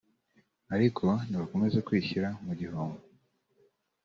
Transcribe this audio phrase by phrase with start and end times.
[0.75, 3.01] ariko nti bakomeze kwishyira mu gihombo